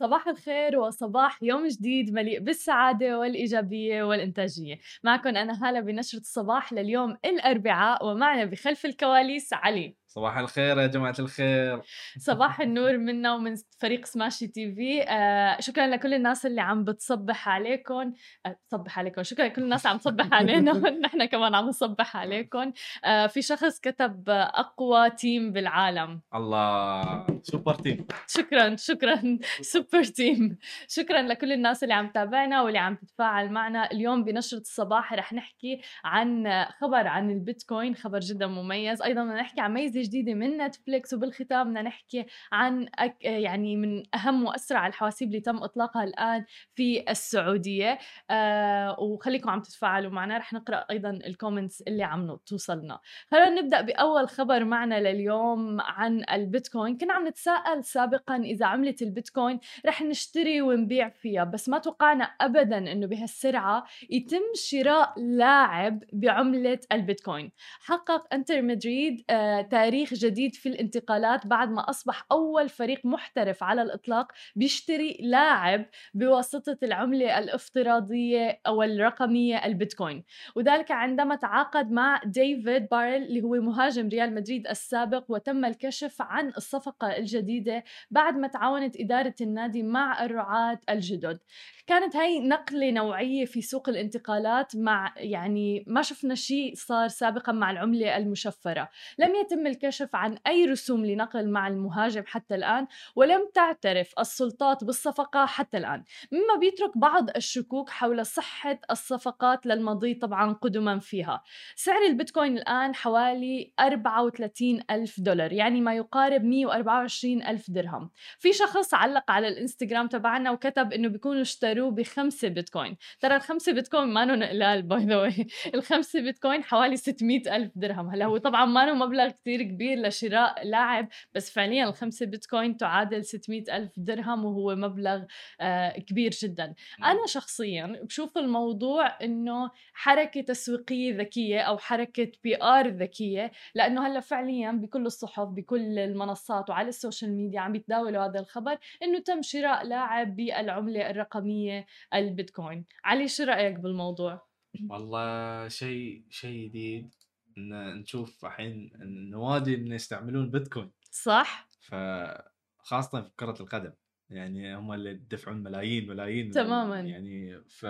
[0.00, 4.78] صباح الخير وصباح يوم جديد مليء بالسعادة والإيجابية والإنتاجية.
[5.04, 9.96] معكم أنا هالة بنشرة الصباح لليوم الأربعاء ومعنا بخلف الكواليس علي.
[10.18, 11.80] صباح الخير يا جماعة الخير.
[12.18, 15.02] صباح النور منا ومن فريق سماشي تي في.
[15.02, 18.12] آه شكرا لكل الناس اللي عم بتصبح عليكم.
[18.46, 19.22] آه تصبح عليكم.
[19.22, 20.72] شكرا لكل الناس عم تصبح علينا.
[21.04, 22.72] نحن كمان عم نصبح عليكم.
[23.04, 26.20] آه في شخص كتب أقوى تيم بالعالم.
[26.34, 27.26] الله.
[27.42, 29.38] super team شكرا شكرا.
[29.60, 30.58] super team
[30.88, 33.90] شكرا لكل الناس اللي عم تتابعنا واللي عم تتفاعل معنا.
[33.92, 39.02] اليوم بنشرة الصباح رح نحكي عن خبر عن البيتكوين خبر جدا مميز.
[39.02, 44.02] أيضا بدنا نحكي عن ميزة جديدة من نتفليكس وبالختام بدنا نحكي عن أك يعني من
[44.14, 46.44] أهم وأسرع الحواسيب اللي تم إطلاقها الآن
[46.74, 47.98] في السعودية.
[48.30, 50.38] آه وخليكم عم تتفاعلوا معنا.
[50.38, 52.98] رح نقرأ أيضا ال comments اللي عم توصلنا.
[53.30, 56.98] خلينا نبدأ بأول خبر معنا لليوم عن البيتكوين.
[56.98, 62.78] كنا عم نتساءل سابقا إذا عمله البيتكوين رح نشتري ونبيع فيها بس ما توقعنا ابدا
[62.92, 67.52] إنه بهالسرعة يتم شراء لاعب بعملة البيتكوين.
[67.80, 73.82] حقق انتر مدريد آه تاريخ جديد في الانتقالات بعد ما أصبح أول فريق محترف على
[73.82, 80.24] الإطلاق بيشتري لاعب بواسطة العملة الافتراضية أو الرقمية البيتكوين.
[80.56, 86.48] وذلك عندما تعاقد مع ديفيد بارل اللي هو مهاجم ريال مدريد السابق وتم الكشف عن
[86.48, 91.38] الصفقة الجديدة بعد ما تعاونت إدارة النادي مع الرعاة الجدد.
[91.86, 97.70] كانت هاي نقلة نوعية في سوق الانتقالات مع يعني ما شفنا شيء صار سابقا مع
[97.70, 98.88] العملة المشفرة.
[99.18, 105.46] لم يتم الكشف عن أي رسوم لنقل مع المهاجم حتى الآن ولم تعترف السلطات بالصفقة
[105.46, 106.04] حتى الآن.
[106.32, 111.42] مما بيترك بعض الشكوك حول صحة الصفقات للمضي طبعا قدما فيها.
[111.76, 118.10] سعر البيتكوين الآن حوالي 34 ألف دولار يعني ما يقارب 124 ألف درهم.
[118.38, 122.96] في شخص علق على الإنستغرام تبعنا وكتب إنه بيكونوا اشتروه بخمسة بيتكوين.
[123.20, 125.32] ترى الخمسة بيتكوين ما قلال by the
[125.74, 128.10] الخمسة بيتكوين حوالي 600 ألف درهم.
[128.10, 133.76] هلا هو طبعا ما مبلغ كتير كبير لشراء لاعب بس فعليا الخمسة بيتكوين تعادل 600
[133.76, 135.24] ألف درهم وهو مبلغ
[135.60, 136.74] آه كبير جدا.
[137.04, 144.72] أنا شخصيا بشوف الموضوع إنه حركة تسويقية ذكية أو حركة PR ذكية لأنه هلأ فعليا
[144.72, 149.84] بكل الصحف بكل المنصات وعلى ال social media عم يتداولوا هذا الخبر إنه تم شراء
[149.84, 152.84] لاعب بالعملة الرقمية البيتكوين.
[153.04, 154.48] علي شو رأيك بالموضوع؟
[154.90, 157.14] والله شيء شيء جديد.
[157.58, 160.90] إن نشوف الحين النوادي إن يستعملون بيتكوين.
[161.10, 161.68] صح.
[161.80, 163.92] فخاصه في كرة القدم.
[164.30, 167.00] يعني هم اللي يدفعون ملايين ملايين تماما.
[167.00, 167.86] يعني ف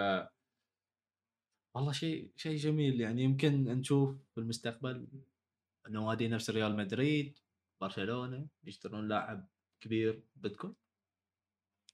[1.74, 3.00] والله شيء شيء جميل.
[3.00, 5.08] يعني يمكن نشوف في المستقبل
[5.88, 7.38] نوادي نفس ريال مدريد
[7.80, 9.48] برشلونة يشترون لاعب
[9.80, 10.74] كبير بيتكوين.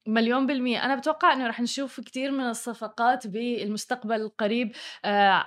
[0.07, 0.85] مليون بالمية.
[0.85, 4.73] أنا بتوقع أنه رح نشوف كتير من الصفقات بالمستقبل القريب.
[5.05, 5.47] آه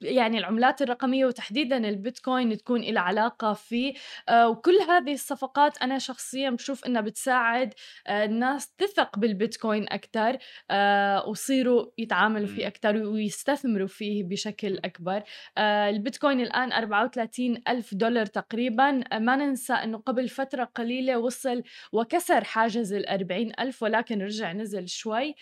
[0.00, 3.94] يعني العملات الرقمية وتحديدا البيتكوين تكون لها علاقة فيه.
[4.28, 7.74] آه وكل هذه الصفقات أنا شخصيا بشوف أنها بتساعد
[8.06, 10.38] آه الناس تثق بالبيتكوين أكثر
[10.70, 15.22] آه ويصيروا يتعاملوا فيه أكثر ويستثمروا فيه بشكل أكبر.
[15.58, 18.90] البيتكوين الآن 34 ألف دولار تقريبا.
[19.18, 21.62] ما ننسى أنه قبل فترة قليلة وصل
[21.92, 25.34] وكسر حاجز ال 40 ألف ولكن رجع نزل شوي.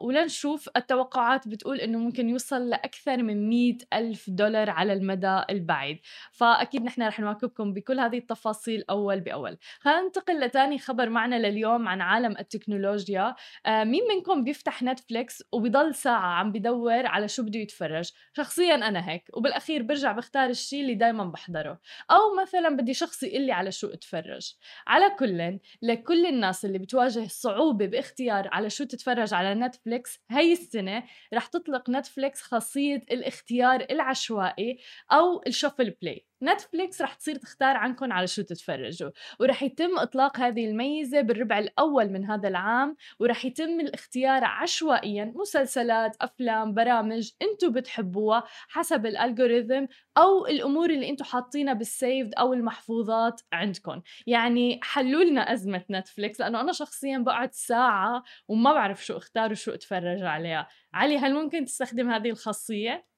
[0.00, 5.98] ولنشوف التوقعات بتقول أنه ممكن يوصل لأكثر من 100 ألف دولار على المدى البعيد.
[6.32, 9.58] فأكيد نحن رح نواكبكم بكل هذه التفاصيل أول بأول.
[9.80, 13.34] خلينا ننتقل لتاني خبر معنا لليوم عن عالم التكنولوجيا.
[13.66, 19.10] آه مين منكم بيفتح نتفليكس وبضل ساعة عم بدور على شو بده يتفرج؟ شخصيا أنا
[19.10, 21.80] هيك وبالأخير برجع بختار الشيء اللي دايما بحضره.
[22.10, 24.54] أو مثلا بدي شخص يقول لي على شو أتفرج.
[24.86, 31.02] على كل لكل الناس اللي بتواجه صعوبة باختيار على شو تتفرج على نتفليكس هاي السنة
[31.34, 34.78] رح تطلق نتفليكس خاصية الاختيار العشوائي
[35.12, 39.10] أو ال shuffle play نتفليكس رح تصير تختار عنكم على شو تتفرجوا
[39.40, 46.16] ورح يتم إطلاق هذه الميزة بالربع الأول من هذا العام ورح يتم الاختيار عشوائيا مسلسلات
[46.20, 49.86] أفلام برامج أنتم بتحبوها حسب ال algorithm
[50.18, 56.40] أو الأمور اللي أنتم حاطينها بال saved أو المحفوظات عندكم يعني حلوا لنا أزمة نتفليكس
[56.40, 60.68] لأنه أنا شخصيا بقعد ساعة وما بعرف شو أختار وشو أتفرج عليها.
[60.94, 63.09] علي هل ممكن تستخدم هذه الخاصية؟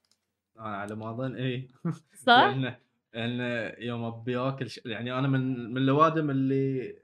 [0.58, 1.68] أنا على ما أظن إيه
[2.26, 2.76] صح؟ لأن
[3.14, 4.80] لأن يوم أبي آكل ش...
[4.86, 6.98] يعني أنا من من الأوادم اللي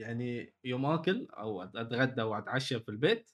[0.00, 3.30] يعني يوم آكل أو أتغدى أو أتعشى في البيت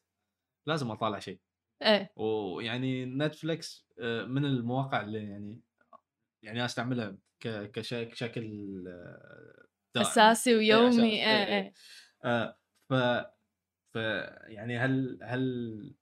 [0.66, 1.40] لازم أطالع شيء
[1.82, 5.60] إيه ويعني نتفليكس آه، من المواقع اللي يعني
[6.44, 8.44] يعني أستعملها ك- كش- كشكل
[8.88, 10.06] آه، دائم.
[10.06, 11.62] أساسي إيه، ويومي إيه، إيه إيه.
[11.64, 11.72] إيه
[12.24, 12.58] آه،
[12.90, 12.94] ف
[13.92, 15.94] فيعني هل هل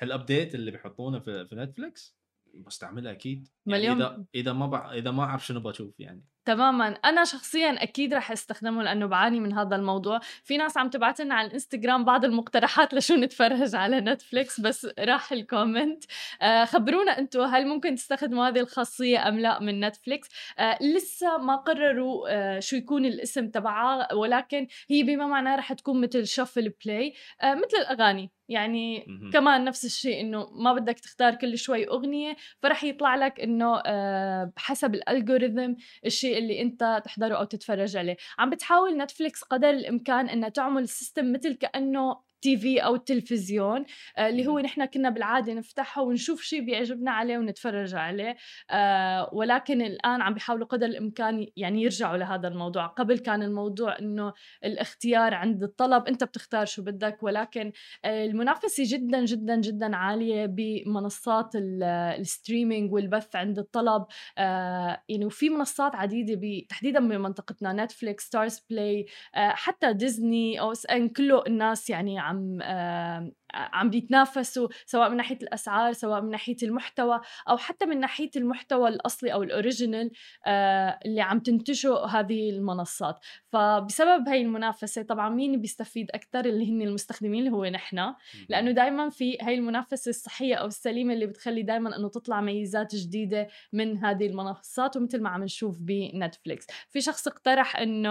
[0.00, 2.19] هال update اللي بيحطونه في, في نتفلكس
[2.54, 3.48] بستعملها أكيد.
[3.66, 4.92] يعني مليون إذا إذا ما بع...
[4.92, 6.24] إذا ما أعرف شنو بشوف يعني.
[6.44, 6.88] تماما.
[6.88, 10.20] أنا شخصيا أكيد رح أستخدمه لأنه بعاني من هذا الموضوع.
[10.44, 15.32] في ناس عم تبعت لنا على الإنستغرام بعض المقترحات لشو نتفرج على نتفليكس بس راح
[15.32, 16.04] ال comment
[16.42, 20.28] آه خبرونا أنتم هل ممكن تستخدموا هذه الخاصية أم لا من نتفليكس
[20.58, 26.00] آه لسه ما قرروا آه شو يكون الاسم تبعها ولكن هي بما معناه رح تكون
[26.00, 28.30] مثل shuffle play آه مثل الأغاني.
[28.50, 29.06] يعني.
[29.32, 34.52] كمان نفس الشيء إنه ما بدك تختار كل شوي أغنية فرح يطلع لك إنه آه،
[34.56, 35.74] بحسب ال algorithm
[36.06, 38.16] الشيء اللي أنت تحضره أو تتفرج عليه.
[38.38, 43.84] عم بتحاول نتفليكس قدر الإمكان إنها تعمل system مثل كأنه TV أو التلفزيون
[44.18, 48.36] آه، اللي هو نحن كنا بالعادة نفتحه ونشوف شيء بيعجبنا عليه ونتفرج عليه
[48.70, 52.86] آه، ولكن الآن عم بيحاولوا قدر الإمكان يعني يرجعوا لهذا الموضوع.
[52.86, 54.32] قبل كان الموضوع إنه
[54.64, 57.72] الاختيار عند الطلب أنت بتختار شو بدك ولكن
[58.04, 61.82] آه، المنافسة جدا جدا جدا عالية بمنصات ال-
[62.20, 64.06] ال streaming والبث عند الطلب
[64.38, 71.08] آه، يعني وفي منصات عديدة تحديدا بمنطقتنا نتفليكس ستارز بلاي حتى ديزني أو إس إن
[71.08, 77.20] كله الناس يعني عم آه، عم بيتنافسوا سواء من ناحية الأسعار سواء من ناحية المحتوى
[77.48, 80.10] أو حتى من ناحية المحتوى الأصلي أو ال original
[80.46, 83.18] آه، اللي عم تنتجه هذه المنصات.
[83.52, 88.14] فبسبب هاي المنافسة طبعا مين بيستفيد أكثر اللي هن المستخدمين اللي هو نحن؟
[88.48, 93.48] لأنه دائما في هاي المنافسة الصحية أو السليمة اللي بتخلي دائما إنه تطلع ميزات جديدة
[93.72, 96.66] من هذه المنصات ومثل ما عم نشوف بنتفليكس.
[96.90, 98.10] في شخص اقترح إنه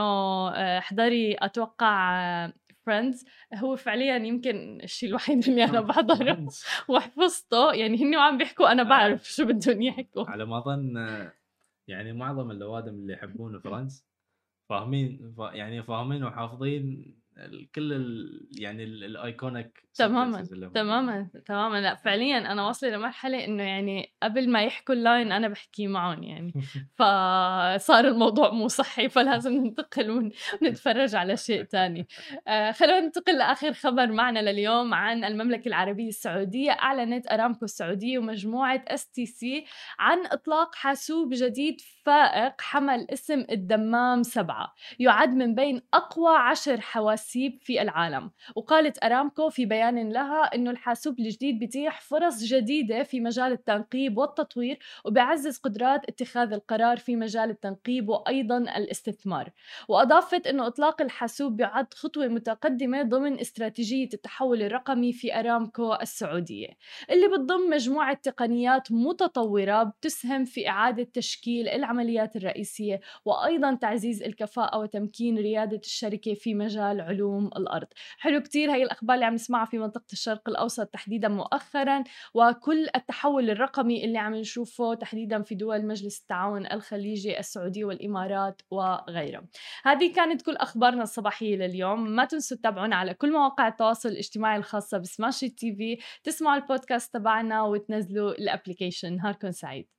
[0.50, 2.20] آه، احضري أتوقع
[2.90, 3.26] Friends
[3.56, 6.48] هو فعليا يمكن الشيء الوحيد اللي أنا بحضره
[6.90, 7.74] وحفظته.
[7.74, 10.26] يعني هن وعم بيحكوا أنا بعرف شو بدهم يحكوا.
[10.30, 11.34] على ما أظن آه،
[11.88, 14.06] يعني معظم الأوادم اللي يحبون Friends
[14.70, 17.16] فاهمين فا- يعني فاهمين وحافظين
[17.76, 20.44] كل ال يعني ال iconic تماما
[20.74, 21.82] تماما تماما.
[21.82, 26.24] لا فعليا أنا واصلة لمرحله إنه يعني قبل ما يحكوا ال line أنا بحكي معهم
[26.24, 26.54] يعني.
[27.00, 30.32] فصار الموضوع مو صحي فلازم ننتقل
[30.62, 32.08] ونتفرج على شيء تاني.
[32.48, 36.72] آه خلونا ننتقل لآخر خبر معنا لليوم عن المملكة العربية السعودية.
[36.72, 39.66] أعلنت أرامكو السعودية ومجموعة STC
[40.00, 44.74] عن إطلاق حاسوب جديد فائق حمل اسم الدمام سبعة.
[45.00, 47.29] يعد من بين أقوى عشر حواسيب
[47.62, 48.32] في العالم.
[48.56, 54.80] وقالت أرامكو في بيان لها إنه الحاسوب الجديد بيتيح فرص جديدة في مجال التنقيب والتطوير
[55.06, 59.52] وبيعزز قدرات اتخاذ القرار في مجال التنقيب وأيضا الاستثمار.
[59.88, 66.68] وأضافت إنه إطلاق الحاسوب بيعد خطوة متقدمة ضمن استراتيجية التحول الرقمي في أرامكو السعودية
[67.10, 75.38] اللي بتضم مجموعة تقنيات متطورة بتسهم في إعادة تشكيل العمليات الرئيسية وأيضا تعزيز الكفاءة وتمكين
[75.38, 77.88] ريادة الشركة في مجال علوم الأرض.
[78.20, 82.04] حلو كتير هي الأخبار اللي عم نسمعها في منطقة الشرق الأوسط تحديدا مؤخرا
[82.34, 89.44] وكل التحول الرقمي اللي عم نشوفه تحديدا في دول مجلس التعاون الخليجي السعودية والإمارات وغيرها
[89.86, 92.10] هذه كانت كل أخبارنا الصباحية لليوم.
[92.10, 95.98] ما تنسوا تتابعونا على كل مواقع التواصل الاجتماعي الخاصة بسماشي تي في.
[96.24, 99.99] تسمعوا البودكاست تبعنا وتنزلوا الابلكيشن نهاركم سعيد.